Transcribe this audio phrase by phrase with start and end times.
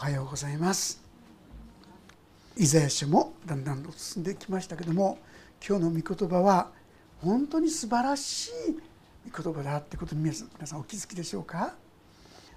[0.00, 0.98] おはようございます。
[2.56, 5.18] イザヤ書もだんだんと進んできましたけども
[5.62, 6.70] 今日の御言葉は
[7.18, 8.50] 本当に素晴らしい
[9.30, 10.32] 御言葉だってことに皆
[10.64, 11.74] さんお気づきでしょうか？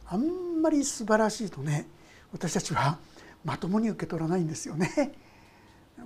[0.07, 1.85] あんまり素晴らしいとね
[2.31, 2.97] 私たちは
[3.43, 5.11] まともに受け取らないんですよね。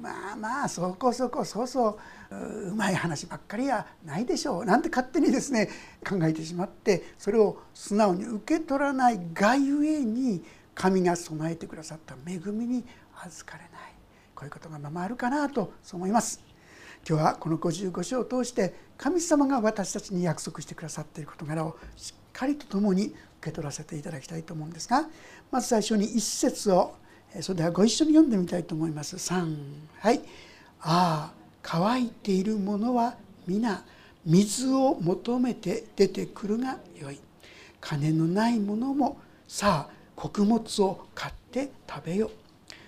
[0.02, 2.00] まあまあそこそこそうそ
[2.32, 2.36] う
[2.70, 4.66] うまい話ばっかりやないでしょう。
[4.66, 5.70] なんて勝手にですね
[6.04, 10.44] 考えてしまってそれを素直に受け取らないがゆえに
[10.78, 12.86] 神が備えてくださった恵みに
[13.26, 13.72] 預かれない
[14.36, 16.40] こういうことがままあるかなとそう思います。
[17.08, 25.08] 今日はこの55章を通して神様が私たちに約束してくださっている事柄をしっかりと共に受け取らせていただきたいと思うんですが
[25.50, 26.96] まず最初に一節を
[27.42, 29.16] それではご一緒に読んでみたいと思います。
[29.16, 29.58] 3
[30.00, 30.22] はい
[30.82, 33.16] ああ乾いているものは
[33.48, 33.84] 皆
[34.26, 37.20] 水を求めて出てくるがよい
[37.80, 42.32] 金のないものもさあ穀物を買って食べよ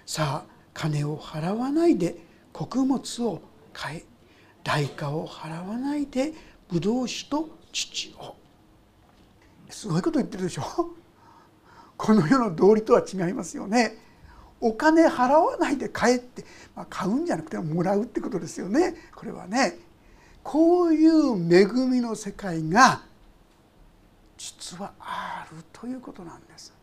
[0.06, 2.18] さあ金を払わないで
[2.52, 3.42] 穀物を
[3.72, 4.06] 買え。
[4.64, 6.34] 代価を払わないで
[6.70, 8.36] ブドウ酒と乳を。
[9.70, 10.64] すごいこと言ってるでしょ？
[11.96, 13.96] この世の道理とは違いますよね。
[14.60, 16.44] お金払わないで買えって、
[16.76, 18.96] まあ、買うんじゃなくてもらうってことですよね。
[19.16, 19.78] これはね。
[20.44, 23.04] こういう恵みの世界が
[24.38, 26.74] 実はあるということなんです。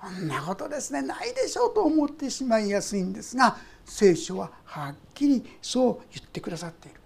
[0.00, 7.00] そんなことですねないでしょうと思ってしまいやすいんですが聖書ははっきりそう言ってくださっている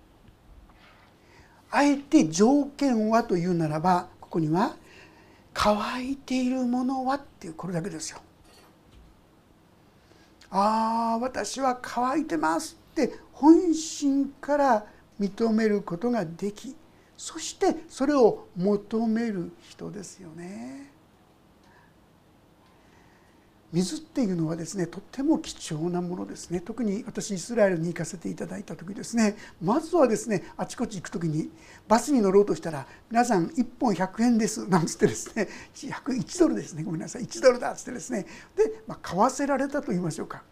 [1.70, 4.76] あえて条件はというならばここには
[5.52, 8.20] 「乾いているものは」っていうこれだけですよ。
[10.50, 14.86] ああ私は乾いてますって本心から
[15.18, 16.76] 認めることができ
[17.16, 20.93] そしてそれを求める人ですよね。
[23.74, 26.60] 水っていうのはですねとっても貴重なものですね。
[26.60, 29.36] 特に私イスラエルに行かせていただいた時ですね。
[29.60, 31.50] まずはですねあちこち行く時に
[31.88, 35.48] バスに乗ろうとしたら「皆さん1本100円です」なんつってですね。
[35.74, 36.84] 101ドルですね。
[36.84, 37.22] ごめんなさい。
[37.22, 38.26] 1ドルだっつってですね。
[38.54, 40.44] で、まあ、買わせられたと言いましょうか。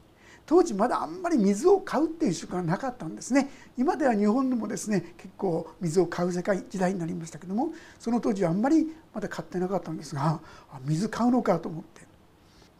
[0.44, 3.50] 当時まだあんまり水を買うっていう習慣がなかったんですね。
[3.78, 10.40] 今では日本でもですね結構水を買う世界時代になりましたけどもその当時はあんまりまだ買ってなかったんですが
[10.84, 12.11] 水買うのかと思って。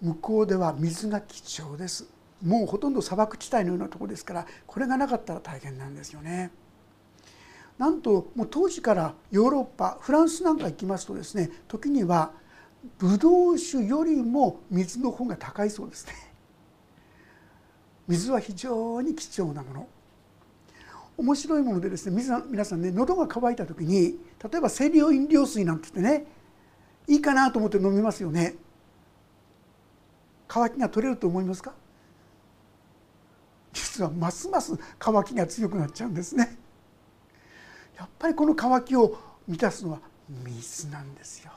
[0.02, 2.06] 向こうでは水が貴重です
[2.44, 6.50] もうほとんど砂漠地帯のようなとこですからこれがなかったら大変なんですよね。
[7.78, 12.32] なんともう当時からヨーロッパフランスなんか行きますとですね時には
[12.98, 16.12] ブドウ酒よりも水の方が高いそうですね。
[18.08, 19.88] 水は非常に貴重なもの
[21.16, 26.26] 面白いものでですね皆さんね喉が渇いた時に例えば清涼飲料水なんて言ってね
[27.06, 28.56] いいかなと思って飲みますよね
[30.52, 31.72] 渇きが取れると思いますか？
[33.72, 36.58] 実はますます渇きが強くなっちゃうんですね。
[37.96, 39.16] やっぱりこの渇きを
[39.48, 41.52] 満たすのは水なんですよ。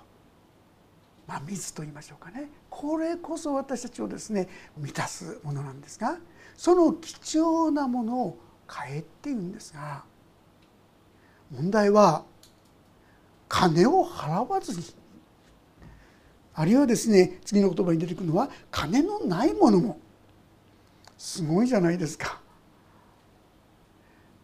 [1.28, 2.50] まあ水と言いましょうかね。
[2.70, 4.48] これこそ私たちをですね
[4.78, 6.18] 満たすものなんですが
[6.56, 10.04] その貴重なものを買えっていうんですが
[11.52, 12.24] 問題は
[13.50, 14.84] 金を払わずに
[16.56, 20.00] あるいはですね次の言葉に出てくるのは金のないものも。
[21.18, 22.40] すごいじゃないですか。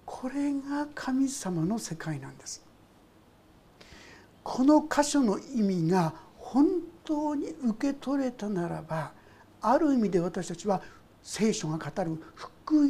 [0.05, 2.63] これが神様の世界なんです。
[4.43, 6.67] この箇所の意味が本
[7.03, 9.11] 当に受け取れたならば
[9.61, 10.81] ある意味で私たちは
[11.21, 12.89] 聖書が語る福音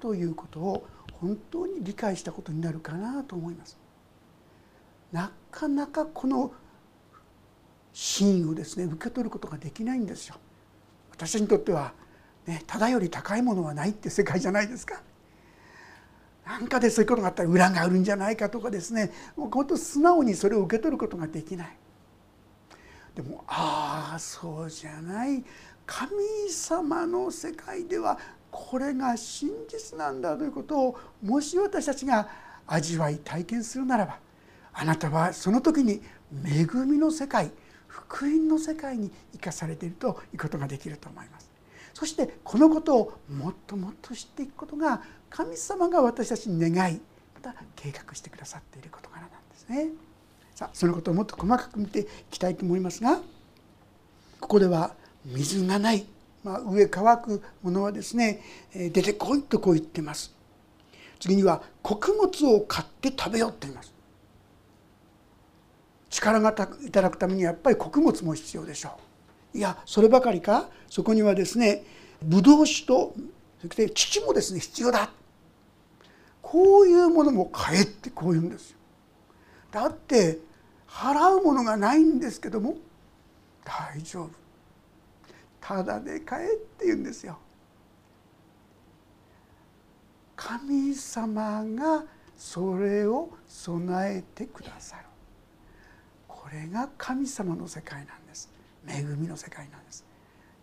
[0.00, 0.86] ということを
[1.20, 3.78] 本当に理解したことになるかなと思います。
[5.12, 6.52] なかなかこの
[7.92, 10.36] 真意をですね受け取ることができないんですよ。
[11.10, 11.92] 私にとっては、
[12.46, 15.02] ね、ただより高いものはないって世界じゃないですか。
[16.46, 21.76] なんかでそういうことがあったら裏があるんじゃないかとかですねもう本当素直にそれを受け取ることができない。
[23.14, 25.44] でもああそうじゃない
[25.84, 26.10] 神
[26.48, 28.18] 様の世界では
[28.50, 32.28] これが真実なんだということをもし私たちが
[32.66, 34.18] 味わい体験するならば
[34.72, 36.00] あなたはその時に
[36.44, 37.50] 恵みの世界
[37.90, 41.50] 福音の世界に生かされているということができると思います。
[41.92, 47.00] そしてこのことをもっともっと知っていくことが神様が私たちに願い
[47.34, 49.88] また計画してくださっている事柄なんですね。
[50.54, 53.20] さあそのことをもっと細かく見ていきたいと思いますが
[54.40, 54.94] ここでは
[55.24, 56.06] 水がない、
[56.44, 58.40] まあ、上乾くものはですね
[58.72, 60.34] 出てこいとこう言ってます。
[61.18, 63.92] 次には穀物を買って食べようって言います。
[66.20, 66.50] 力が
[66.84, 68.98] いただくためにはやっぱり穀物も必要でしょ
[69.54, 69.58] う。
[69.58, 70.68] いやそればかりか？
[70.88, 71.82] そこにはですね
[72.22, 73.14] ブドウ酒と
[73.62, 75.10] そして父もですね必要だ。
[76.42, 78.76] こういうものも買えってこう言うんですよ。
[79.70, 80.38] だって
[80.86, 82.76] 払うものがないんですけども
[83.64, 84.30] 大丈夫。
[85.60, 87.38] ただで買えって言うんですよ。
[90.36, 92.04] 神様が
[92.36, 95.04] それを備えてくださる。
[96.50, 98.50] れが神様の世界なんです。
[98.86, 100.04] 恵みの世界なんです。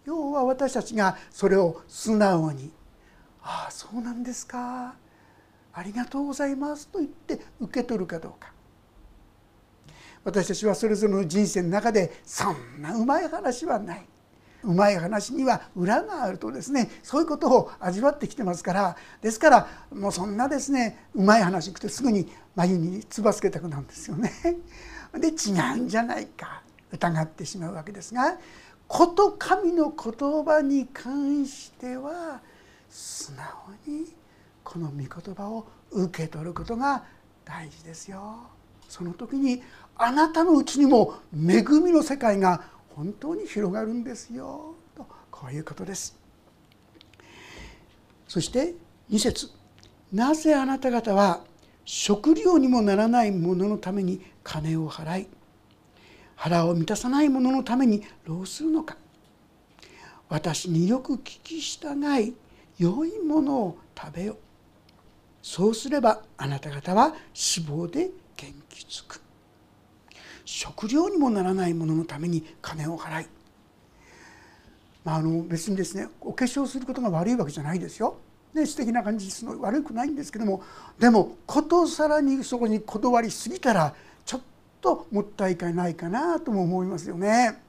[0.06, 2.72] 要は私たちがそれを素直に
[3.44, 4.96] 「ああそうなんですか。
[5.74, 8.52] ありがとうございます」と言って受け取るかどうか。
[10.24, 14.08] 私たちはそれぞれの人生の中でそんなうまい話はない。
[14.64, 18.98] うまい話には裏があるとですねそういうことを味わってきてますから。
[19.22, 24.32] ですからもうそんなですねうまい話くとすぐに眉につばつけたくなるんですよね。
[25.14, 26.62] で違うんじゃないか
[26.92, 28.38] 疑ってしまうわけですが
[28.88, 32.42] こと神の言葉に関しては
[32.90, 33.46] 素直
[33.86, 34.08] に
[34.64, 37.04] この御言葉を受け取ることが
[37.46, 38.40] 大事ですよ。
[38.90, 39.62] その時に
[39.98, 42.64] あなたのうちにも恵みの世界が
[42.96, 44.76] 本当に広がるんですよ。
[44.96, 46.18] とこういうことです。
[48.28, 48.76] そして
[49.10, 49.50] 2節。
[50.12, 51.42] なぜあなた方は
[51.86, 55.28] 食料にもならないもののために金を払い
[56.38, 58.96] 腹を満たさないものために労するのか。
[60.30, 62.34] 私によく聞き従い
[62.78, 64.38] 良いものを食べよ
[65.42, 69.22] そうすればあなた方は脂肪で元気づく。
[70.46, 73.28] 食料にもならないもののために金を払い、
[75.04, 78.18] まあ、あの別にですねお化粧することが悪いわけじゃないですよ。
[78.54, 79.46] ね、素敵な感じす。
[79.46, 80.64] るの悪くないんですけども。
[81.00, 83.94] でもことさらにそこにこだわりすぎたら
[84.88, 87.60] ともったいないかなとも思いますよね。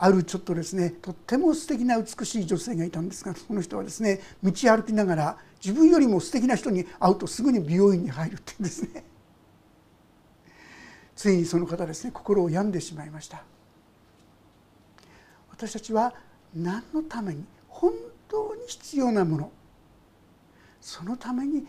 [0.00, 9.04] あるちょっとですねとっても素敵な美しい女性がいたんですがその人はですね道歩きながら自分よりも素敵な人に会うとすぐに美容院に入るっていうんですね。
[11.16, 13.42] ついにその方ですね心を病んでしまいました
[15.50, 16.14] 私たちは
[16.54, 17.92] 何のために本
[18.28, 19.52] 当に必要なもの
[20.80, 21.66] そのために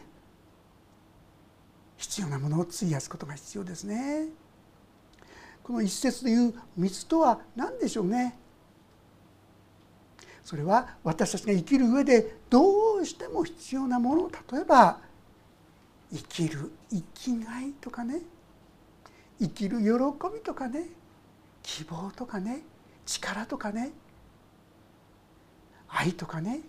[1.99, 4.27] 必要なものを費やすことが必要ですね。
[5.61, 8.39] この一節でいう水とは何でしょうね？
[10.43, 14.99] それは私たちが生きる上でどうしても必要なもの例えば
[16.11, 18.21] 生きる生きがいとかね？
[19.39, 19.85] 生きる喜
[20.33, 20.85] びとかね？
[21.61, 22.61] 希望とかね？
[23.05, 23.91] 力とかね？
[25.89, 26.61] 愛とかね？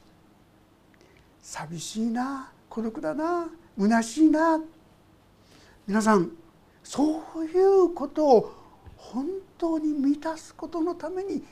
[1.40, 3.46] 寂しいな孤独だな
[3.78, 4.60] 虚しいな
[5.90, 6.30] 皆さん
[6.84, 8.52] そういうことを
[8.96, 9.26] 本
[9.58, 11.42] 当に満たすことのために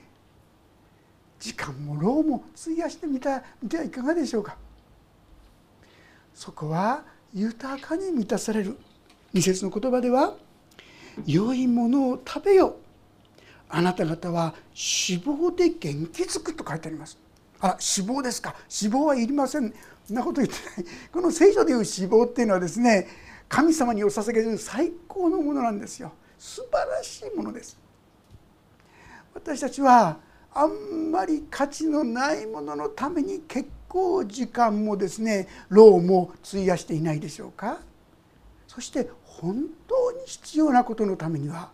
[1.40, 4.56] 時間も労も費やしてみたみてはいかがでしょうか。
[6.32, 7.02] そこは
[7.34, 8.78] 豊かに満たされる
[9.32, 10.36] 二節の言葉では
[11.26, 12.76] 良いものを食べよ
[13.68, 17.18] あなた方は脂肪で元気づくと書いてあります。
[17.58, 18.54] あ脂肪ですか。
[18.82, 19.74] 脂肪はいりません
[20.06, 20.16] そん。
[20.16, 20.90] なこと言ってない。
[21.12, 23.08] この聖書でいう脂肪っていうのはですね
[23.48, 27.78] 神様にお捧げする最高のものなんですよ素晴らしいものです
[29.34, 30.18] 私たちは
[30.52, 37.80] あんまり価値のないもののために結構時間もですね労も費やしていないでしょうか
[38.66, 41.70] そして本当に必要なことのためには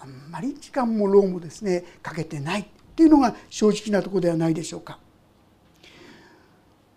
[0.00, 4.98] あんまり時間も労もですねかけてないっていうのが正直なとこではないでしょうか。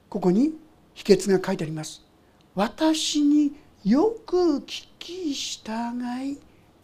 [0.10, 0.54] ここに
[0.94, 2.05] 秘訣が書いてあります。
[2.56, 5.70] 私によく聞き従
[6.32, 6.40] い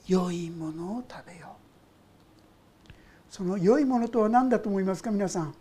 [0.06, 2.94] 良いものを食べよう。
[3.30, 5.54] その良いものとは何だと思いますか皆さん？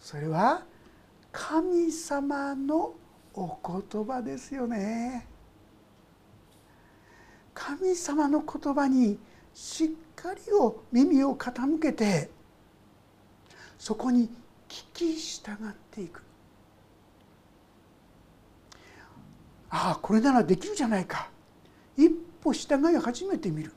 [0.00, 0.64] それは
[1.30, 2.94] 神様の
[3.34, 5.28] お言葉ですよね
[7.54, 9.18] 神様の言葉に
[9.54, 12.28] しっかりを耳を傾けて
[13.78, 14.28] そこに
[14.68, 16.24] 聞き従っていく
[19.70, 21.28] ああこれならできるじゃないか
[21.96, 22.10] 一
[22.42, 23.72] 歩従い始めてみる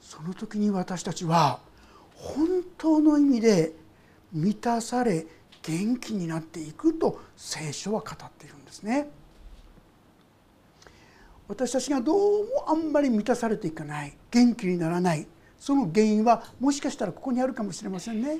[0.00, 1.60] その時に私たちは
[2.14, 3.72] 本当の意味で
[4.32, 5.26] 満たされ
[5.62, 9.10] 元気になっていくと聖書は語っているんですね。
[11.46, 15.26] 私たちがどうもあんまり満たされていかない元気にならない
[15.58, 18.38] その原因はもしかしたらここにあるかもしれませんね。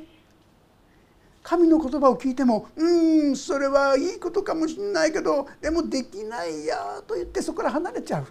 [1.48, 8.26] 神の言葉を聞いても「うんそれはいいことかもしれないけどでもできないや」と言ってそこから離れちゃう。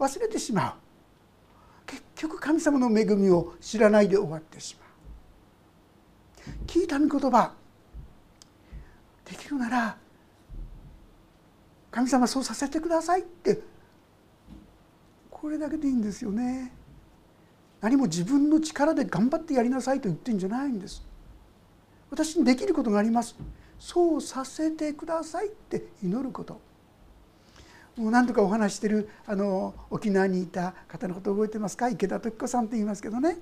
[0.00, 0.74] 忘れてしまう。
[1.86, 4.84] 結局神様の恵みを知らないで終わってしま
[6.52, 6.56] う。
[6.66, 7.54] 聞いた御言葉。
[9.24, 9.96] できるなら
[11.92, 13.62] 神様そうさせてくださいって
[15.30, 16.72] これだけでいいんですよね。
[17.80, 21.11] 何も自分の力で頑張ってやりなさいと言ってんじゃないんです。
[22.12, 23.34] 私にできることがあります。
[23.78, 26.60] そうさせてくださいって祈ること。
[27.96, 31.88] もう何とかお話してるあの沖縄にいた方のこと覚えてますか？
[31.88, 33.38] 池田時子さんって言いますけどね。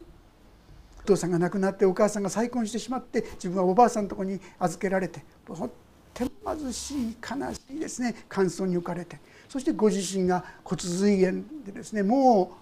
[1.01, 5.71] お父さんが亡くなってお母さんが再婚してしまって自分はおばあさんのとこに預けられてとっ
[6.15, 8.15] ても貧しい悲しいですね。
[8.29, 9.19] 乾燥に置かれて。
[9.49, 12.57] そしてご自身が骨髄炎でですねも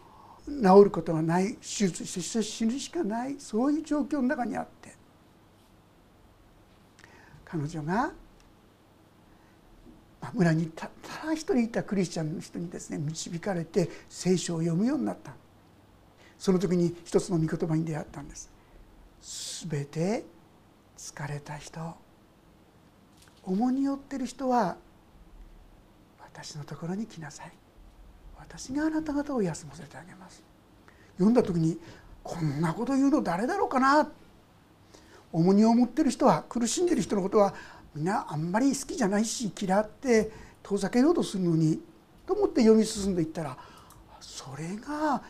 [0.46, 1.54] う治ることはない。
[1.56, 3.36] 手術して死ぬしかない。
[3.38, 4.96] そういう状況の中にあって。
[7.50, 8.12] 彼女が
[10.34, 10.90] 村にた
[11.24, 15.32] だ一人いたクリスチャンの人にですね導かれて聖書を読むようになった。
[16.38, 18.50] その時に一つの御言葉に出会ったんです。
[19.68, 20.24] 全て
[20.96, 21.80] 疲れた人。
[23.44, 24.76] 重荷を負ってる人は
[26.20, 27.52] 私のところに来なさい。
[28.38, 30.42] 私があなた方を休ませてあげます。
[31.14, 31.78] 読んだ時に
[32.22, 34.08] こんなこと言うの誰だろうかな。
[35.32, 37.54] 重荷を持ってる人は苦しんでる人のことは
[37.94, 40.30] みんなあんまり好きじゃないし嫌って
[40.62, 41.80] 遠ざけようとするのに
[42.26, 43.56] と思って読み進んでいったら
[44.20, 45.22] それが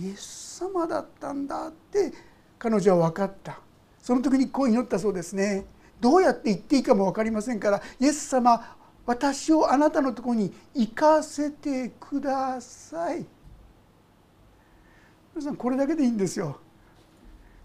[0.00, 2.12] イエス様だったんだって
[2.58, 3.58] 彼女は分かった。
[4.00, 5.66] その時にこう祈ったそうですね。
[6.00, 13.26] どうやって言っていいかも分かりませんからイエス様私をあなたのところに行かせてください。
[15.34, 16.60] 皆さんこれだけでいいんですよ。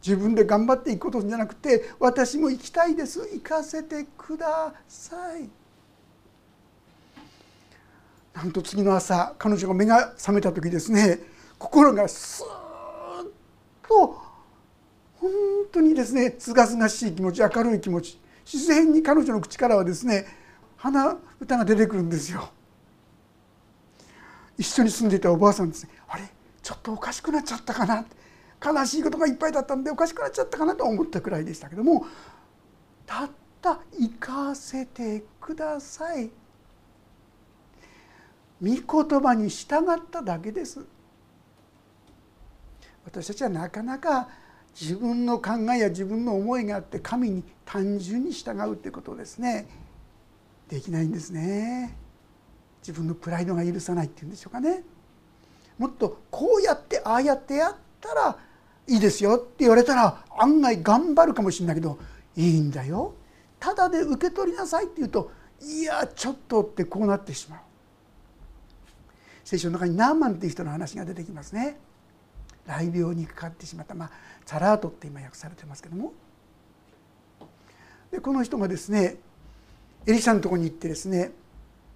[0.06, 3.20] 自分で頑張っていくことじゃなくて私も行きたいです。
[3.20, 5.50] 行かせてください。
[8.34, 11.20] なんと次の朝彼女が目が覚めた時ですね
[11.58, 12.46] 心がスー
[13.24, 13.28] ッ
[13.86, 14.22] と
[15.16, 15.30] 本
[15.72, 18.18] 当にですねすがすがしい気持ち明るい気持ち
[18.52, 20.26] 自然に彼女の口からはですね
[20.78, 22.50] 鼻歌が出てくるんですよ。
[24.58, 25.90] 一緒に住んでいたおばあさんですね。
[26.08, 26.24] あれ？
[26.62, 28.02] ちょっとおかしくなっちゃったかな？
[28.02, 28.16] って
[28.64, 32.06] 悲しいことがいっぱいだったんでおかしくなっちゃったかなと思ったくらいでしたけども
[33.06, 33.30] たっ
[33.62, 36.30] た行かせてください。
[38.62, 40.82] 御言葉に従っただけです。
[43.06, 44.28] 私たちはなかなか
[44.80, 49.68] 自分の考えや自分の思いがあって神に単純に従うということですね。
[50.68, 51.98] できないんですね。
[52.82, 54.84] 自分のプライドが許さないっていうんでしょうかね。
[55.78, 58.38] もっとこうやってああやってやったら
[58.90, 62.00] いいですよって言われたら案外頑張るかもしれないけど
[62.36, 63.14] いいんだよ。
[63.60, 65.32] ただで受け取りなさいって言うと
[65.62, 67.60] いやちょっとってこうなってしまう。
[69.44, 71.78] 聖書の中にナーマンっていう人の話が出てきますね。
[72.66, 73.96] 雷病にかかってしまった。
[73.96, 74.12] まあ
[74.46, 76.14] チャラートって今訳されてますけども。
[78.12, 79.18] でこの人がですね
[80.08, 81.32] エリシャのとこに行ってですね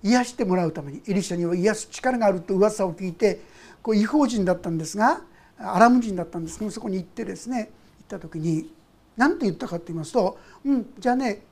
[0.03, 3.39] 癒してもらうためにエリシャには癒す力があると噂を聞いて
[3.81, 5.21] こう違法人だったんですが
[5.57, 8.71] アラム人だったんですけどそこに行ってですね行った時に
[9.15, 11.43] 何て言ったかって言いますと「うんじゃあね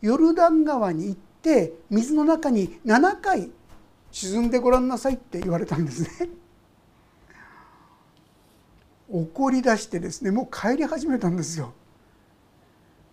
[0.00, 3.50] ヨルダン川に行って水の中に7回
[4.12, 6.08] 沈んでごらんなさい」って言われたんですね。
[9.08, 11.72] 怒り出してですねもう帰り始めたんですよ。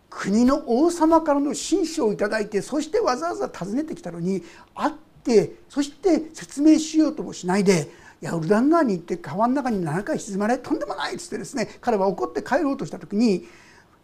[0.09, 4.43] 国の王様からの親書を頂いてそしてわざわざ訪ねてきたのに
[4.75, 7.89] 会ってそして説明しようともしないで
[8.21, 13.47] ヨルダン川に行って川の中に7回沈まれとんでもないっつってですね彼は怒って帰ろうとした時に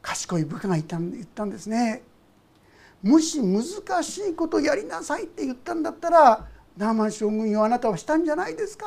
[0.01, 2.01] 賢い部下がいた言ったんですね。
[3.03, 3.63] もし難
[4.03, 6.47] しいことやりなさいって言ったんだったら
[6.77, 8.85] ナーマン将軍よあなたはしたんじゃないですか？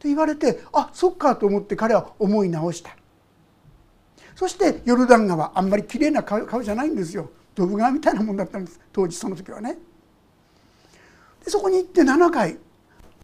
[0.00, 2.96] と言われてあそっかと思って彼は思い直した。
[4.34, 7.30] そしてヨルダン川あんまり綺麗な川じゃないんですよ。
[7.54, 8.80] ドブ川みたいなもんだったんです。
[8.92, 9.78] 当時その時はね。
[11.44, 12.58] でそこに行って7回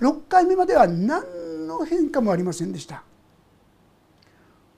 [0.01, 3.03] 6回目までは何の変化もありませんでした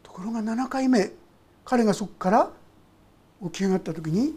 [0.03, 1.11] ところが7回目
[1.65, 2.51] 彼がそこから
[3.45, 4.35] 起き上がった時に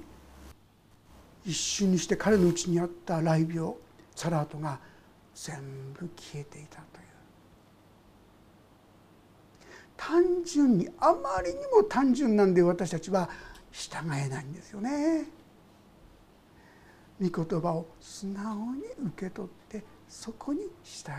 [1.46, 3.74] 一瞬にして彼のうちにあった雷病
[4.16, 4.80] サラートが
[5.34, 5.56] 全
[5.94, 7.04] 部消えていたという
[9.98, 13.30] 単純にあまりにも単純なんで私たちは
[13.72, 15.26] 従えないんですよね。
[17.22, 19.63] 御言葉を素直に受け取って
[20.14, 21.16] そこに従う。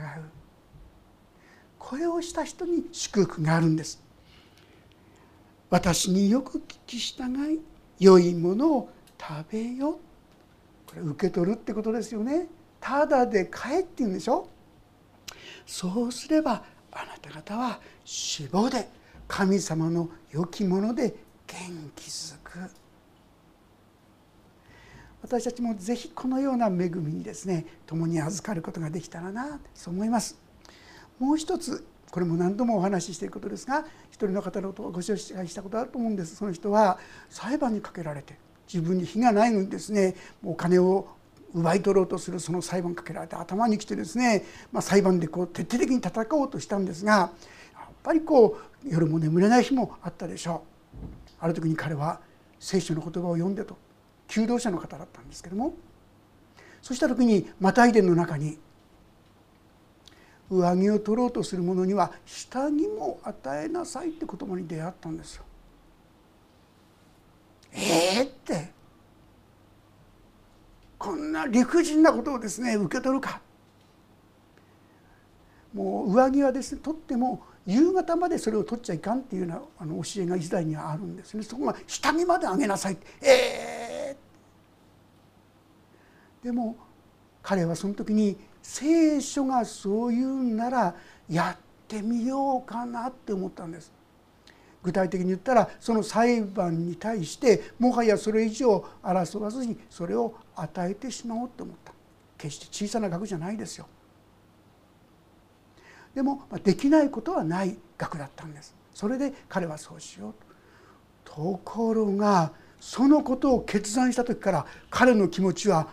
[1.80, 4.00] これをした人に祝福があるんです。
[5.68, 7.60] 私によく聞き従い
[7.98, 8.88] 良いものを
[9.20, 9.98] 食べよ。
[10.86, 12.46] これ受け取るってことですよね。
[12.80, 14.48] ただで買えって言うんでしょ。
[15.66, 18.88] そうすればあなた方は死亡で
[19.26, 21.16] 神様の良きもので
[21.48, 21.58] 元
[21.96, 22.70] 気づく。
[25.24, 30.38] 私たちもぜひこのような恵みにですね共に預かることができたらなそう思います。
[31.18, 36.36] もう一つこれも何度もお話ししていることですが一人の方のことをご紹介したことあると思うんです。
[36.36, 36.98] その人は
[37.30, 38.36] 裁判にかけられて
[38.70, 40.14] 自分に非がないのにですね
[40.44, 41.08] お金を
[41.54, 47.30] 奪い取ろうとするその裁判にかけられて頭にきてですね、まあ、裁判でこう徹底的に戦おうとしたんですがや
[47.86, 51.28] っぱりこう夜も眠れない日もあったでしょう。
[51.40, 52.20] ある時に彼は
[52.60, 53.78] 聖書の言葉を読んでと
[54.34, 55.74] 求道者の方だったんですけども
[56.82, 58.58] そした時にマタイ伝の中に
[60.50, 65.44] 上着を取ろうとする者には下着も与えなさいって言葉に出会ったんですよ。
[67.72, 68.72] えー、って。
[70.98, 73.40] こんな理不尽なことをですね受け取るか。
[75.72, 81.42] もう上着はですね取っても夕方までそれを取っちゃいかんっていうようなあの教えがイスラエルにはあるんですね。
[81.42, 83.83] そこが下着まであげなさいえー、
[86.44, 86.76] でも
[87.42, 90.94] 彼はその時に聖書がそう言うんなら
[91.28, 91.58] やっ
[91.88, 93.90] てみようかなって思ったんです。
[94.82, 101.92] 具体的に言ったらその裁判に対してもはやそれ以上争わずにそれを与えてしまおうと思った。
[102.36, 103.86] 決して小さな額じゃないですよ。
[106.14, 108.74] でもできないことはない額だったんです。
[108.92, 110.34] それで彼はそうしよう。
[111.24, 115.88] とところがそのことを決断した時から彼の気持ちは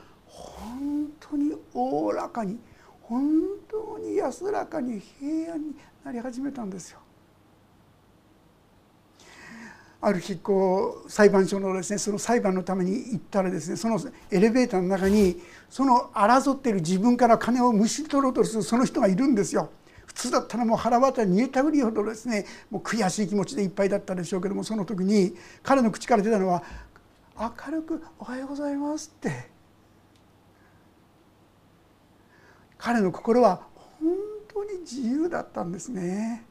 [1.32, 2.60] 当におおらかに
[3.02, 7.00] 本当に安らかに平安になり始めたんですよ
[10.04, 14.00] ある日こう裁判所のですねその裁判のために行ったらですねその
[14.32, 19.70] エレベーターの中にその争っている自分から金をむし取ろうとするその人がいるんですよ。
[20.08, 26.64] 普通だったらもう腹渡に煮えたぐりほどですねもう悔しい気持ちでいっぱいだったでしょうけどもその時に彼の口から出たのは
[27.40, 29.50] 「明るくおはようございます」って
[32.82, 34.16] 彼の心は本
[34.52, 36.44] 当に自由だったんですね。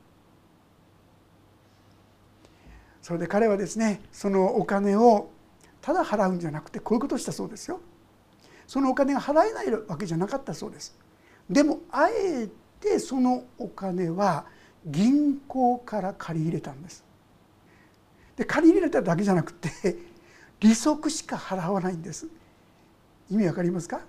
[3.02, 5.30] それで彼はですねそのお金を
[5.80, 7.80] ただ払うんじゃなくてこういうことをしたそうですよ。
[8.68, 10.96] そのお金が払えないわけじゃなかったそうです。
[11.50, 14.46] でもあえてそのお金は
[14.86, 17.02] 銀行から借り入れたんです。
[18.36, 19.96] で借り入れただけじゃなくて
[20.60, 22.28] 利息しか払わないんです。
[23.28, 24.00] 意味わかりますか？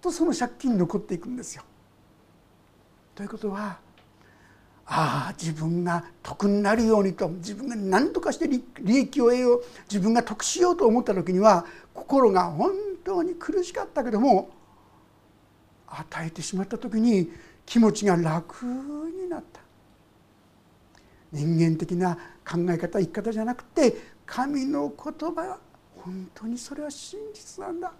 [0.00, 1.62] とその借金残っていくんですよ。
[3.14, 3.78] ということは
[4.90, 12.70] ああ自分が得になるようにと自分が何とかして利益を得よう自分が得しようと思った時には心が本
[13.04, 14.50] 当に苦しかったけども
[15.88, 17.30] 与えてしまった時に
[17.66, 19.60] 気持ちが楽になった
[21.32, 25.58] 人間的な考え方生き方じゃなくて神の言葉は
[25.96, 27.92] 本当にそれは真実なんだ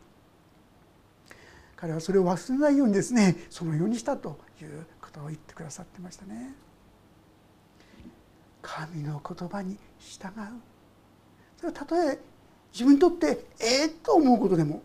[1.81, 6.53] 彼はそれを忘れないようにですねそのようにしたということを言ってくださってましたね。
[8.61, 10.33] 神の言葉に従う。
[11.57, 12.19] それはたとえ
[12.73, 14.83] 自分にとってええー、と思うことでも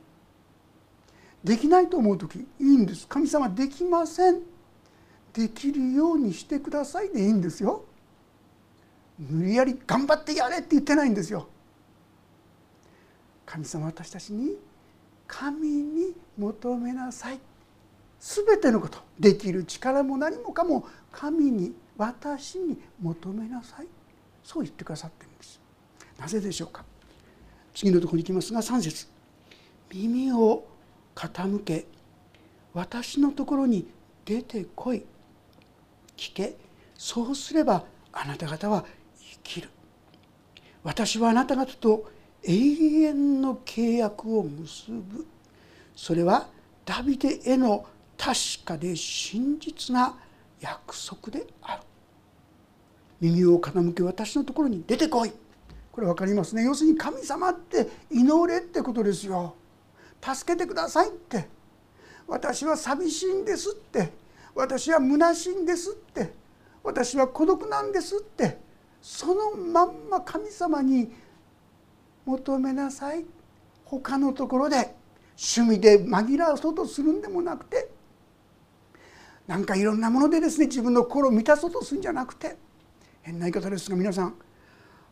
[1.44, 3.08] できないと思う時いいんです。
[3.08, 4.42] 神様できません。
[5.34, 7.86] できるようにしてくださいでいいんですよ。
[9.18, 11.48] 無理やり頑張ってやれって言ってないんですよ。
[13.48, 14.58] 神様私たちに
[15.28, 17.40] 神に求めなさい。
[18.20, 23.88] 全てのことできる力も何もかも神に私に求めなさい。
[24.44, 25.60] そう言ってくださってるんです。
[26.20, 26.86] なぜでしょうか。
[27.74, 29.08] 次のところに行きますが3節。
[29.92, 30.66] 耳を
[31.16, 31.86] 傾け
[32.74, 33.88] 私のところに
[34.26, 35.06] 出てこい。
[36.16, 36.58] 聞け。
[36.96, 38.86] そうすればあなた方は
[39.18, 39.70] 生きる。
[40.84, 42.10] 私はあなた方と
[42.44, 45.26] 永遠の契約を結ぶ。
[45.96, 46.48] それは
[46.86, 47.86] ダビデへの
[48.18, 50.18] 確かで真実な
[50.60, 51.82] 約束である。
[53.22, 55.32] 耳を傾け私のところに出てこい。
[55.92, 56.64] これ分かりますね。
[56.64, 59.56] 要するに神様って祈れってことですよ。
[60.22, 61.48] 助けてくださいって。
[62.28, 64.12] 私は寂しいんですって。
[64.56, 66.34] 私は虚しいんですって。
[66.84, 68.58] 私は孤独なんですって。
[69.02, 71.12] そのまんま神様に
[72.26, 73.26] 求めなさい。
[73.86, 74.96] 他のところで
[75.38, 77.90] 趣味で紛らわそうとするんでもなくて
[79.48, 82.58] なんかいろんなものでですね自分の心を満たそうとするんじゃなくて
[83.22, 84.36] 変な言い方ですが皆さん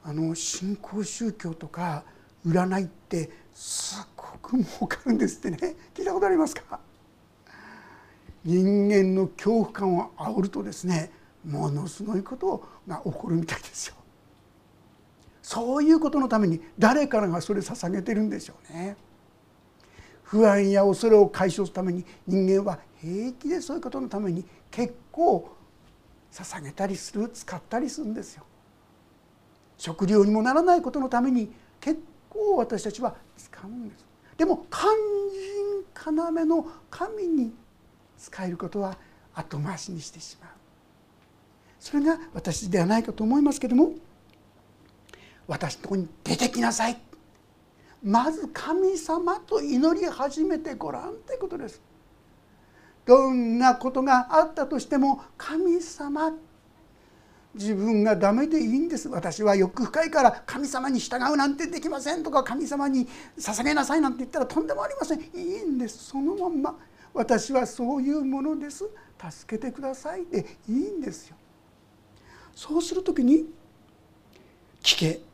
[0.04, 2.04] あの新興宗教とか
[2.46, 5.76] 占いってすごく儲かるんですってね。
[5.94, 6.80] 聞いたことありますか？
[8.44, 11.12] 人間の恐怖感を煽るとですね
[11.46, 13.96] ものすごいことが起こるみたいですよ。
[15.52, 18.96] そういうことのために誰からがそれ捧げてるんでしょうね。
[20.24, 25.54] 不安や恐れを解消するために人間は平気でそういうことのために結構
[26.32, 28.46] 捧げたりする使ったりするんですよ。
[29.78, 34.06] 食料にもならないことのために結構私たちは使うんです。
[34.38, 34.90] でも肝
[36.14, 37.52] 心要の神に
[38.18, 38.98] 使えることは
[39.36, 40.50] 後回しにしてしまう
[41.78, 43.92] それが私ではないかと思いますけども
[45.48, 47.00] 私のところに出てきなさい。
[48.04, 51.82] まず神様と祈り始めてごらんということです。
[53.06, 56.32] どんなことがあったとしても神様
[57.54, 59.10] 自分がダメでいいんです。
[59.10, 65.20] 私は欲深いから神様に従うなんてできませんとか神様に捧げなさいなんて言ったらとんでもありません。
[65.20, 66.06] いいんです。
[66.06, 66.76] そのまんま。
[67.14, 68.90] 私はそういうものです。
[69.30, 70.26] 助けてください。
[70.26, 71.36] でいいんですよ。
[72.56, 73.46] そうする時に
[74.82, 75.31] 聞け。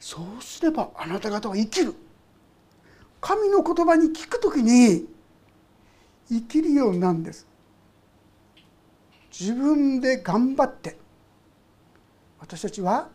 [0.00, 1.94] そうすればあなた方は生きる。
[3.20, 5.06] 神の言葉に聞く時に
[6.28, 7.46] 生きるようなんです。
[9.38, 10.96] 自分で頑張って
[12.40, 13.08] 私たちは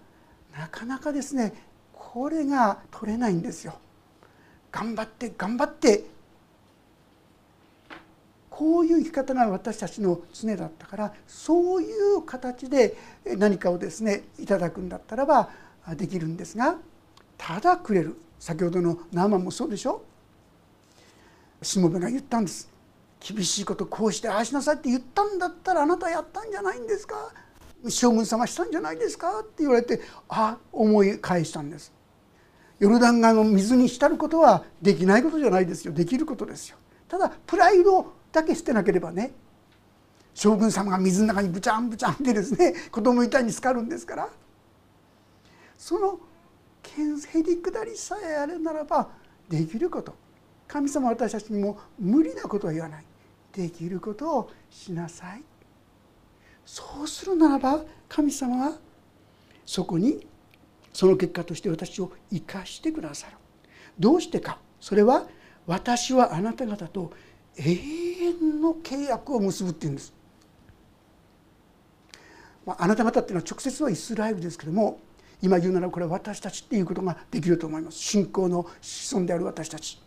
[0.57, 1.53] なかなかですね
[1.93, 3.73] これが取れないんですよ。
[4.71, 6.05] 頑張って頑張って
[8.49, 15.49] こういう生き方が私たちの常だったからそういう形で何かをですねいただくんだったらば
[15.95, 16.77] できるんですが
[17.37, 18.15] ただくれる。
[18.39, 20.03] 先ほどの生もそうでしょ。
[21.61, 22.69] しもべが言ったんです。
[23.19, 27.15] 厳しいことこうしてああしなさいって言ったんだったらあなたやったんじゃないんですか。
[27.89, 29.39] 将軍様したんじゃないですか。
[29.39, 31.93] って言われてあ思い返したんです。
[32.79, 35.93] ヨルダン川の水に浸ることはできないことじゃないですよ。
[35.93, 36.77] できることですよ。
[37.07, 39.31] ただプライドだけ捨てなければね
[40.33, 44.29] 将軍様が水の中にブチャンブチャンでですね子供みたいに浸かるんですから。
[45.83, 46.17] その
[46.81, 49.09] へりくだりさえあれならば
[49.49, 50.15] できること。
[50.65, 53.05] 神様私たちにも無理なことは言わない。
[53.51, 55.43] できることをしなさい。
[56.65, 58.77] そうするならば神様は
[59.65, 60.25] そこに
[60.93, 63.33] その結果として私を生かしてくださる。
[63.99, 64.59] どうしてか。
[64.79, 65.27] それは
[65.67, 67.11] 私はあなた方と
[67.57, 70.13] 永遠の契約を結ぶっていうんです。
[72.65, 75.01] まあ、あなた方っていうのは直接はイスラエルですけども
[75.43, 77.97] 今言うならこれは私たちっていうことができると思います。
[77.97, 80.01] 信仰の子孫である私たち。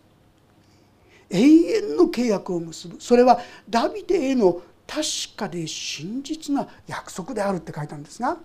[1.28, 2.96] 永遠の契約を結ぶ。
[2.98, 5.02] それはダビデへの確
[5.36, 8.38] かで真実な約束であるって書いたんですが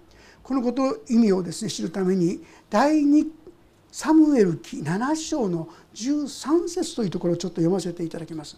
[0.43, 3.27] このこと意味をですね知るために第2
[3.91, 8.57] サムエル記7章の13節というところをちょっと読ませていただきます。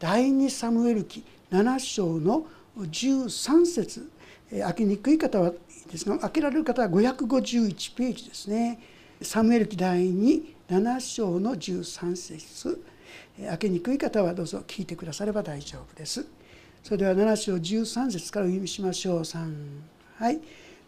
[0.00, 2.46] 第2サムエル記7章の
[2.78, 4.10] 13節
[4.50, 5.52] 開けにくい方は
[5.90, 8.78] ですが開けられる方は551ページですね。
[9.22, 12.84] サムエル記第27章の13節
[13.38, 16.26] 開けにくい方はどうぞ聞いてくだされば大丈夫です。
[16.86, 19.52] それでは7章13節からお読みしましょう3
[20.18, 20.40] はい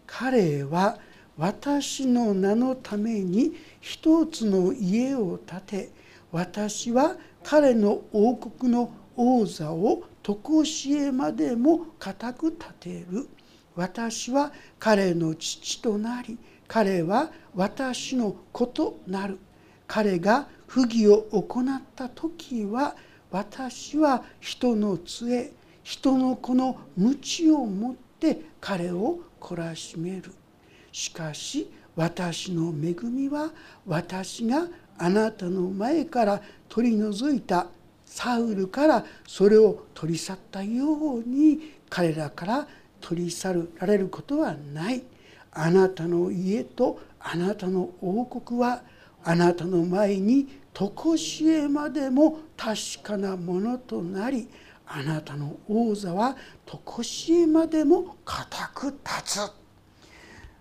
[0.07, 0.97] 彼は
[1.37, 5.91] 私の名のために一つの家を建て
[6.31, 13.29] 私は彼の王国の王座を常しえまでも固く立てる
[13.79, 16.37] 私は彼の父となり
[16.67, 19.39] 彼は私の子となる。
[19.87, 22.97] 彼が不義を行った時は
[23.31, 25.53] 私は人の杖
[25.85, 30.33] 人の子の鞭を持って彼を懲らしめる。
[30.91, 33.53] しかし私の恵みは
[33.87, 34.67] 私が
[34.99, 37.69] あなたの前から取り除いた。
[38.05, 42.69] サウルからそれを取り去ったように彼らから
[43.01, 45.03] 取り去られることはない。
[45.53, 48.83] あなたの家とあなたの王国は
[49.25, 54.49] あなたの前に常しえまでも確かなものとなり
[54.87, 59.39] あなたの王座は常しえまでも固く立つ、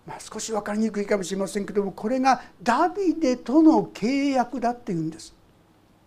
[0.06, 5.36] まあ、少し分かりにくいかもしれませんけどもこれがダビデとの契約だっていうんです。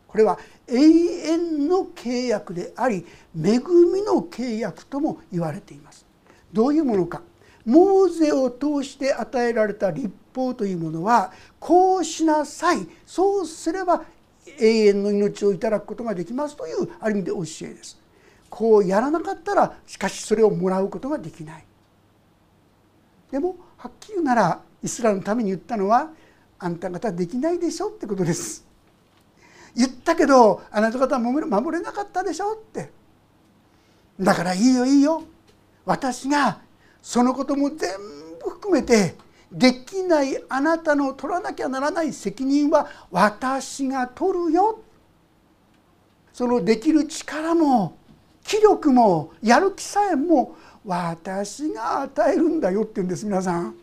[0.09, 6.10] これは永遠の契約であり恵みの契約とも言われています。
[6.53, 7.23] どういうものか。
[7.65, 12.87] モーゼを通して与えられた立法というものはこうしなさい。
[13.07, 14.03] そうすれば
[14.59, 17.99] 永遠の命をいただくことができますというある意味で教えです。
[18.49, 21.65] こうやらなかったらしかしそれをもらうことができない。
[23.31, 26.11] でもはっきり言うならイスラエルのために言ったのは
[26.59, 28.67] あんた方できないでしょってことです。
[29.77, 32.91] 言ったけどあなた方は守れなかったでしょって。
[34.19, 35.23] だからいいよいいよ。
[35.91, 36.61] 私が
[37.03, 37.91] そのことも全
[38.41, 39.17] 部含めて
[39.51, 44.81] できないあなたの取らなきゃならない責任は私が取るよ。
[46.33, 47.97] そのできる力も
[48.45, 53.75] 気力もやる気さえも私が与えるんだよって言うんです皆さん。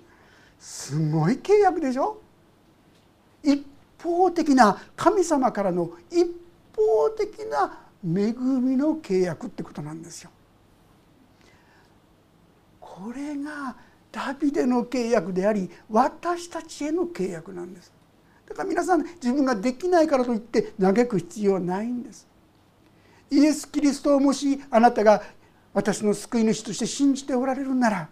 [0.58, 2.22] すごい契約でしょ？
[3.44, 3.66] 一
[4.02, 6.26] 方的な神様からの一
[6.74, 10.30] 方的な恵みの契約ってことなんですよ。
[12.98, 13.76] これが
[14.12, 17.94] ダビデの契約であり私たちへの契約なんです。
[18.50, 22.28] だから皆さん自分ができないからといって嘆く必要はないんです。
[23.30, 25.22] イエス・キリストをもしあなたが
[25.76, 28.10] 私の救い主として信じておられるなら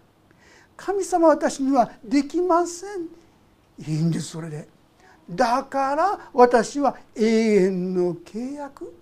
[0.78, 3.08] 神様私にはできません。
[3.92, 4.68] いいんですそれで。
[5.28, 8.94] だから私は永遠の契約。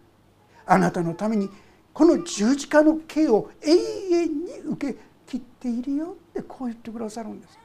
[0.66, 1.50] あなたのために
[1.94, 5.13] この十字架の刑を永遠に受け
[5.64, 7.58] っているよってこう言ってくださるんです。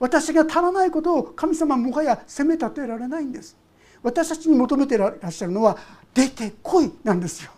[0.00, 3.56] 私が足らないことを神様もはや責め立てられないんです。
[4.02, 5.76] 私たちに求めてらっしゃるのは
[6.14, 7.52] 出てこいなんですよ。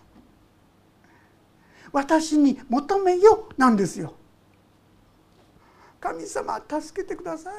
[1.92, 4.14] 私に求めよなんですよ。
[5.98, 7.54] 神様助けてください。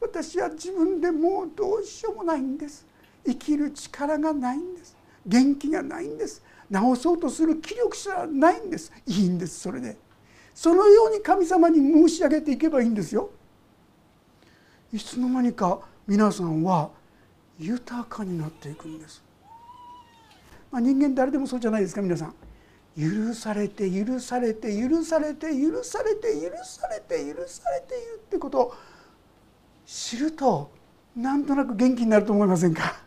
[0.00, 2.86] 私は自分でもうどうしようもないんです。
[3.24, 4.96] 生きる力がないんです。
[5.26, 6.42] 元気がないんです。
[6.72, 8.92] 治そうとする気力すらないんです。
[9.06, 9.96] いいんですそれで。
[10.56, 13.28] そのように神様に申し上げていけばいいんですよ。
[14.90, 16.88] いつの間にか皆さんは
[17.58, 19.22] 豊かになっていくんです、
[20.70, 22.34] まあ、人間誰でもそうじゃないですか皆さん。
[22.98, 28.74] 許されて許されて許されて許されて許されて許されているってことを
[29.84, 30.70] 知ると
[31.14, 33.04] なんとなく元気になると思いませんか？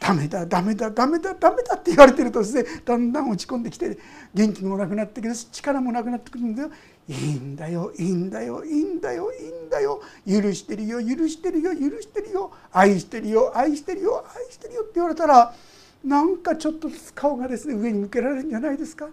[0.00, 3.98] ダメだダメだダメだダメだって言われてるとですねだんだん落ち込んできて
[4.32, 6.70] 元気もなくなってくる力もなくなってくるんだよ。
[7.06, 10.00] いいんだよいいんだよいいんだよいいんだよ。
[10.26, 12.50] 許してるよ許してるよ許してるよ。
[12.72, 15.54] 愛してるよ愛してるよ愛してるよって言われたら
[16.02, 19.06] なんかちょっとずつ顔がですね上に向けられるんじゃないですか。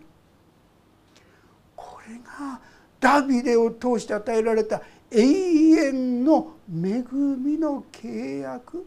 [1.76, 2.62] これが
[3.02, 8.86] ダビデを通して与えられた永遠の恵みの契約。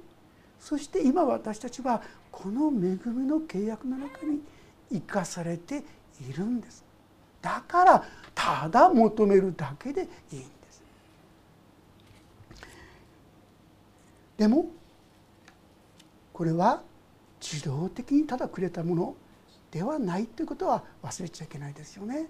[0.71, 4.41] そして今私たちはこの恵みの契約の中に
[4.89, 5.83] 生かされて
[6.21, 6.85] いるんです。
[7.43, 8.05] だから
[8.37, 10.83] ただ求めるだけでいいんです。
[14.39, 14.67] でも
[16.33, 16.83] これは
[17.41, 19.17] 自動的にただくれたもの
[19.73, 22.27] ではないということは忘れちゃいけないですよね。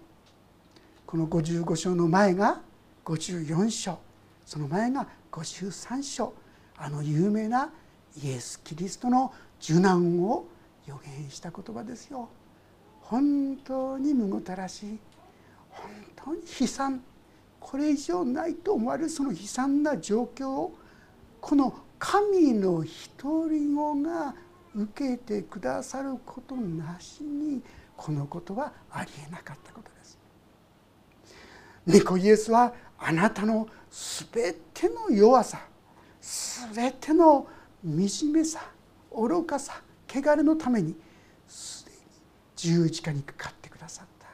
[1.07, 2.63] この55章の前が
[3.05, 3.99] 54章。
[4.47, 6.33] その前が53章。
[6.79, 7.71] あの有名な
[8.23, 10.47] イエス・キリストの受難を
[10.87, 12.29] 予言した言葉ですよ。
[13.03, 14.99] 本当にむごたらしい
[15.71, 17.03] 本当に悲惨
[17.59, 20.75] これ以上ないと思われるその悲惨な状況を
[21.41, 22.85] この神の
[23.19, 24.35] 独り子が
[24.75, 27.63] 受けてくださることなしに
[27.97, 30.19] このことはありえなかったことです。
[31.87, 33.69] ニコイエスはあなたの
[34.33, 35.61] 全ての弱さ
[36.21, 37.47] 全ての
[37.85, 38.61] 惨めさ
[39.15, 40.95] 愚かさ汚れのために
[41.49, 41.97] すでに
[42.57, 44.27] 十字架にかかってくださった。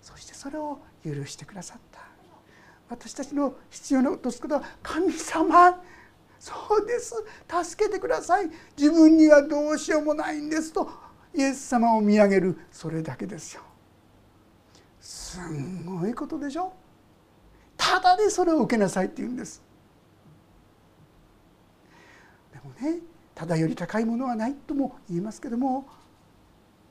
[0.00, 2.00] そしてそれを許してくださった。
[2.88, 5.82] 私たちの必要なことすことは神様
[6.38, 7.14] そうです。
[7.64, 8.50] 助けてください。
[8.76, 10.88] 自分にはどうしようもないんですと
[11.34, 13.62] イエス様を見上げるそれだけですよ。
[15.00, 16.72] すんごいことでしょ。
[17.76, 19.62] ただでそれを受けなさいって言うんです
[22.52, 23.00] でもね
[23.34, 25.86] ただより高いものはないとも言いますけども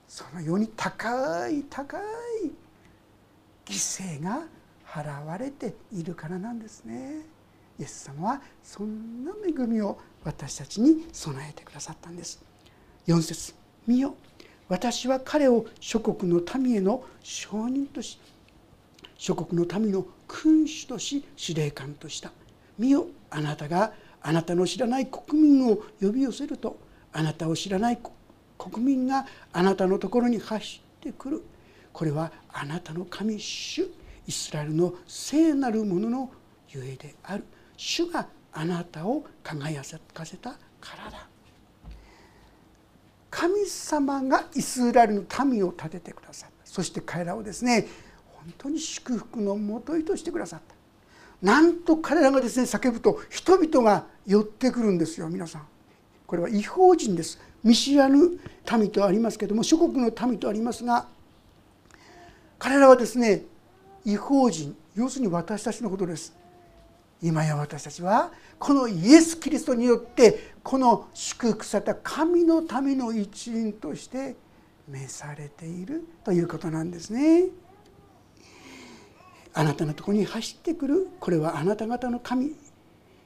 [0.07, 2.01] そのように高い高い
[3.65, 4.43] 犠牲が
[4.85, 7.21] 払われているからなんですね。
[7.79, 12.43] イエス様はそんな恵みを私たちに備えてくださったんです
[13.07, 13.55] 4節
[13.87, 14.15] 見よ
[14.69, 18.19] 私は彼を諸国の民への証人とし
[19.17, 22.31] 諸国の民の君主とし司令官とした
[22.77, 26.79] 見よあなたがあなたの知らない国民を呼び寄せると
[27.11, 27.99] あなたを知らない
[28.57, 31.43] 国民があなたのところに走ってくる。
[31.91, 33.87] これはあなたの神主
[34.25, 36.31] イスラエルの聖なるものの
[36.69, 37.43] ゆえである。
[37.75, 39.83] 主があなたを輝
[40.13, 40.57] かせたか
[41.03, 41.27] らだ。
[43.29, 46.55] 神様がイスラエルの民を立ててくださった。
[46.63, 47.87] そして彼らをですね
[48.25, 50.75] 本当に祝福のもといとしてくださった。
[51.43, 55.67] なんと彼らがですね叫ぶと人々が寄ってくるんですよ皆さん。
[56.25, 57.37] これは違法人です。
[57.63, 58.39] 見知らぬ
[58.77, 61.07] 民とありますけども諸国の民とありますが
[62.57, 63.43] 彼らはですね
[64.05, 66.33] 違法人要するに私たちのことです。
[67.21, 74.35] 今や私たちはこのイエス・キリストによってこの祝福された神のための一員として
[74.87, 77.45] 召されているということなんですね。
[79.53, 82.55] あなたのところに走ってくるこれはあなた方の神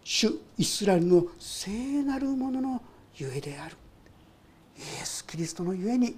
[0.04, 2.82] 主イスラエルの聖なるものの
[3.16, 3.76] ゆえである。
[4.78, 6.16] イエス・キリストのゆえに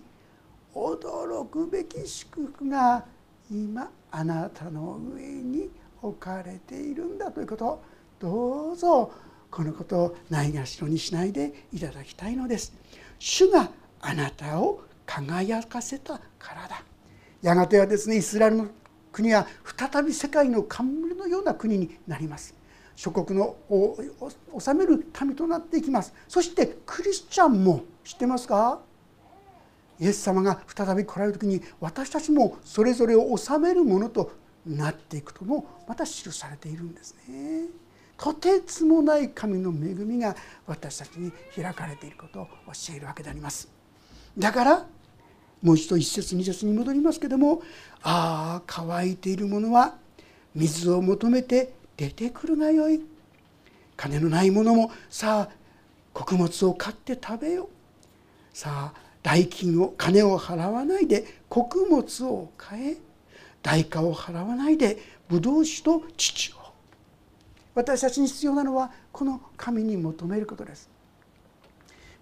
[0.75, 3.05] 驚くべき祝福が
[3.49, 5.69] 今あなたの上に
[6.01, 7.81] 置かれているんだということ。
[8.19, 9.11] どうぞ
[9.49, 12.73] このことをないがしろにしないでいただきたいのです。
[13.17, 16.83] 主があなたを輝かせたからだ。
[17.41, 18.67] やがてはですねイスラエルの
[19.19, 19.45] 国は
[19.77, 22.55] 再び世界の冠のような国になります
[22.95, 23.57] 諸国の
[24.59, 28.79] 治める民となっていきますそしてクリスチャンも知ってますか？
[29.99, 34.31] イエス様が再び来られる時に私たちもそれぞれを治めるものと
[34.65, 37.67] なっていくともまた記されているんですね。
[38.17, 40.35] とてつもない神の恵みが
[40.67, 43.69] 私たちに開かれていることを教えるわけであります。
[44.37, 44.85] だから
[45.61, 47.61] もう一度一節二節に戻りますけれども
[48.01, 49.95] 「ああ乾いているものは
[50.55, 53.01] 水を求めて出てくるがよい」
[53.97, 55.49] 「金のない者もさあ
[56.13, 57.69] 穀物を買って食べよ」
[58.53, 62.97] さあ代金を金を払わないで穀物を買え
[63.61, 66.55] 代価を払わないでブドウ酒と父を
[67.75, 70.89] 私たちに必要なのはこの神に求めることです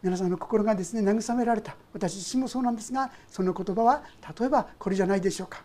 [0.04, 1.76] 皆さんの心がですね慰められた。
[1.94, 4.04] 私自身もそうなんですがその言葉は
[4.40, 5.64] 例えばこれじゃないでしょうか。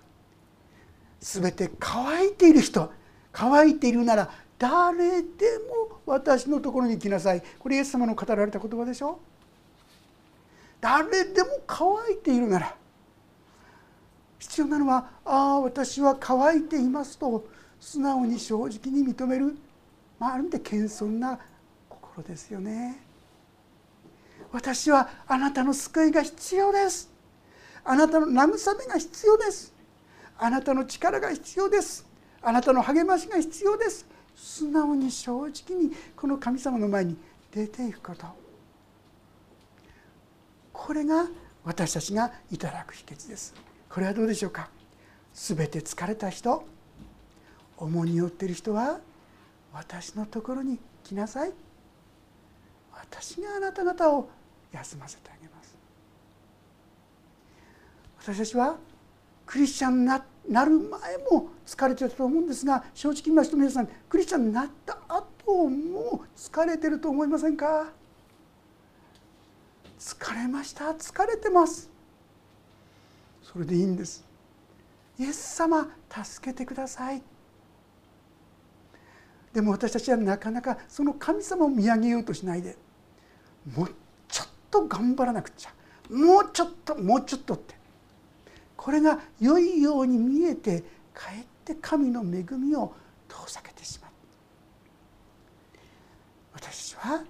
[1.20, 2.92] 全て乾いている人
[3.30, 5.28] 乾いているなら誰で
[5.68, 7.42] も私のところに来なさい。
[7.58, 9.20] これイエス様の語られた言葉でしょ
[10.80, 12.74] 誰でも乾いているなら
[14.40, 17.46] 必要なのは「ああ私は乾いています」と
[17.78, 19.56] 素直に正直に認める、
[20.18, 21.38] まあ、ある意味で謙遜な
[21.88, 23.11] 心ですよね。
[24.52, 27.10] 私はあなたの救いが必要です。
[27.84, 29.72] あなたの慰めが必要です。
[30.38, 32.06] あなたの力が必要です。
[32.42, 34.06] あなたの励ましが必要です。
[34.36, 37.16] 素直に正直にこの神様の前に
[37.50, 38.26] 出ていくこと。
[40.72, 41.26] これが
[41.64, 43.54] 私たちがいただく秘訣です。
[43.88, 44.68] これはどうでしょうか？
[45.32, 46.64] すべて疲れた人
[47.76, 48.98] 重荷を負っている人は
[49.72, 51.52] 私のところに来なさい。
[52.92, 54.28] 私があなた方を
[54.72, 55.76] 休ませてあげます。
[58.20, 58.76] 私たちは
[59.46, 60.18] クリスチャンにな
[60.64, 67.92] る前も疲れてたと思うんですが正直言いますと皆さんクリスチャンになった後も疲れてると思いませんか？
[69.98, 70.86] 疲れました？
[70.92, 71.90] 疲れてます。
[73.42, 74.24] それでいいんです。
[75.18, 75.88] イエス様
[76.24, 77.22] 助けてください。
[79.52, 82.76] でも私たちはなかなかその神様を見上げようとしないで
[83.76, 83.90] もっ
[84.72, 85.70] と頑張らなくちゃ。
[86.10, 87.74] もうちょっともうちょっとって。
[88.76, 90.82] これが良いように見えて
[91.14, 92.92] かえって神の恵みを
[93.28, 94.10] 遠ざけてしまう。
[96.54, 97.22] 私は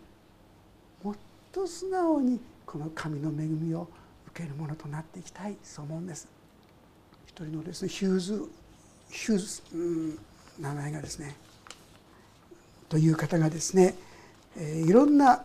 [1.02, 1.14] もっ
[1.52, 3.88] と素直にこの神の恵みを
[4.28, 6.26] 受けるものとなっていきたいそう思うんです。
[7.26, 8.48] 一人のですねヒューズ
[9.10, 10.18] ヒューズ、うん、
[10.58, 11.36] 名前がですね
[12.88, 13.94] という方がですね、
[14.56, 15.44] えー、いろんな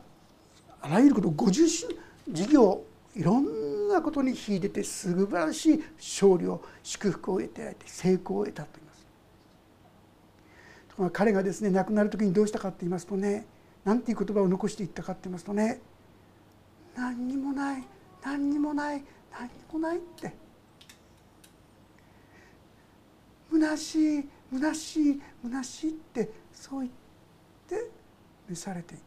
[0.88, 1.98] あらゆること50
[2.30, 2.82] 事業
[3.14, 9.06] いろんなことに秀でて素晴らしい勝利を祝福を得て成功を得たと言います。
[10.90, 13.46] ところが彼がですね亡くなる時にどうしたかって言いますとね
[13.84, 15.82] 何ていう言葉を残していったかって言いますとね
[16.96, 17.84] 何にもない
[18.24, 19.04] 何にもない
[19.38, 20.34] 何にもないって
[23.52, 26.92] 虚しい虚しい虚しいってそう言っ
[27.68, 27.90] て
[28.50, 28.98] 召されてい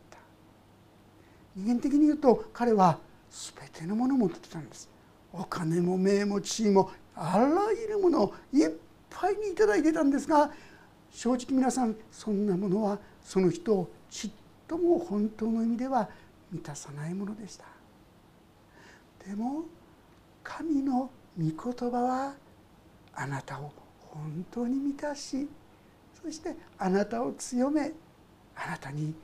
[1.57, 2.99] 人間的に言うと彼は
[3.31, 4.89] 全てのものを持ってたんです。
[5.33, 8.71] お金も名も地位もあらゆるものをいっ
[9.09, 10.51] ぱいに頂いてたんですが
[11.11, 14.31] 正直皆さんそんなものはその人をちっ
[14.67, 16.09] とも本当の意味では
[16.51, 17.65] 満たさないものでした。
[19.27, 19.65] でも
[20.43, 22.35] 神の御言葉は
[23.15, 25.49] あなたを本当に満たし
[26.23, 27.93] そしてあなたを強め
[28.57, 29.15] あなたに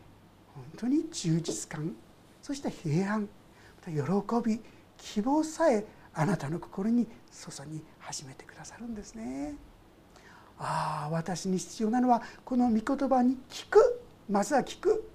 [0.55, 1.95] 本当に充実感
[2.47, 3.29] そして平安ま
[3.83, 4.61] た喜び
[4.97, 5.85] 希望さえ
[6.15, 9.57] あなたの心に注ぎ始めてくださるんですね。
[10.57, 15.11] ああ私に必要なのはこの御言葉に聞くまずは聞く。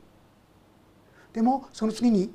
[1.32, 2.34] でもその次に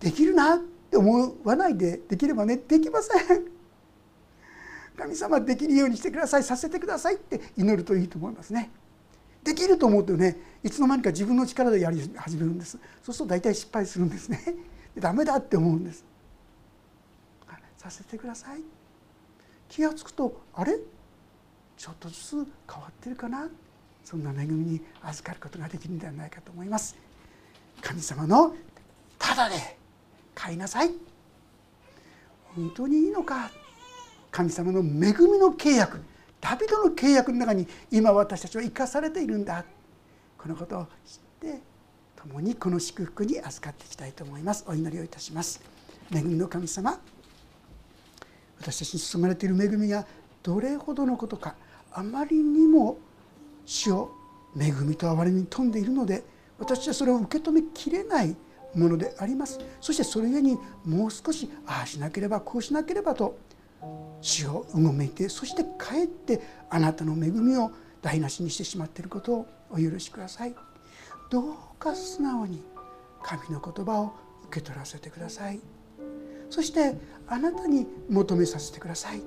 [0.00, 0.58] できるなっ
[0.90, 3.44] て思わないでできればねできません。
[4.96, 8.70] 神様できるようにしてくださいさせてくださいって祈るといいと思いますね。
[9.44, 12.78] できると思うとねいつの間にか自分の力でやり始めるんです。
[13.02, 14.42] そうすると大体失敗するんですね。
[14.98, 16.04] ダメだって思うんです。
[17.78, 18.60] させてください。
[19.70, 20.78] 気が付くとあれ？
[21.78, 22.32] ちょっとずつ
[22.70, 23.48] 変わってるかな？
[24.04, 26.94] そんな恵みに預かることができるんではないかと思います。
[27.80, 28.54] 神様の
[29.18, 29.78] ただで
[30.34, 30.90] 買いなさい。
[32.54, 33.50] 本当にいいのか？
[34.30, 36.02] 神様の恵みの契約。
[36.38, 39.64] ダビドの契約の中に今私たちは生かされているんだ。
[40.40, 41.60] このことを知って
[42.16, 44.64] 共にこの祝福に預かっていきたいと思います。
[44.66, 45.60] お祈りをいたします。
[46.10, 46.98] 恵みの神様
[48.58, 50.06] 私たちに注まれている恵みが
[50.42, 51.56] どれほどのことか
[51.92, 52.96] あまりにも
[53.66, 54.12] 主を
[54.58, 56.24] 恵みと憐れみに富んでいるので
[56.58, 58.34] 私はそれを受け止めきれない
[58.74, 59.58] ものであります。
[59.78, 63.36] そしてそれゆえにもう少しああしなければこうしなければと
[64.22, 67.70] 主をうごめいてそしてかえってあなたの恵みを
[68.02, 70.54] 台無しにしてしまっていることをお許しください。
[71.30, 72.62] どうか素直に
[73.22, 74.12] 神の言葉を
[74.48, 75.60] 受け取らせてください。
[76.48, 76.96] そして
[77.28, 79.22] あなたに求めさせてください。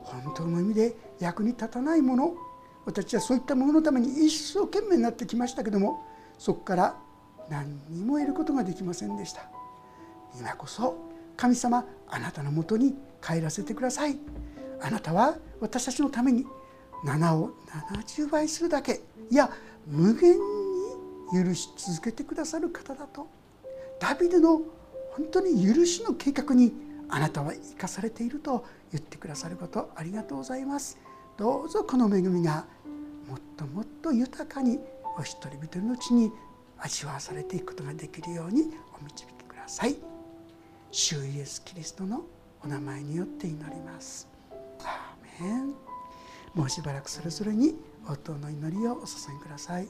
[0.00, 2.34] 本当の意味で役に立たないもの。
[2.84, 6.04] 私はそういったもののために一生懸命になってきましたけども
[6.36, 6.96] そこから
[7.48, 9.48] 何にも得ることができませんでした。
[10.38, 10.96] 今こそ
[11.36, 14.18] 神様あなたのもとに帰らせてください。
[14.80, 16.44] あなたは私たちのために
[17.04, 19.00] 7を70倍するだけ。
[19.30, 19.50] いや
[19.86, 20.36] 無限
[21.32, 23.26] に許し続けてくださる方だと。
[23.98, 24.62] ダビデの
[25.12, 26.72] 本当に許しの計画に
[27.08, 30.98] あなたは生かされていると言ってくださることありがとうございます。
[31.36, 32.66] どうぞこの恵みが
[33.28, 34.78] もっともっと豊かに
[35.16, 36.32] お一人一人のうちに
[36.78, 39.96] 味わわされていくことができるようにお導きください。
[40.90, 42.22] 主イエスキリストの
[42.64, 44.28] お名前によって祈ります。
[44.80, 45.91] アーメン。
[46.54, 47.74] もうしばらくそれぞれに
[48.08, 49.88] 応答の祈りをお捧げください。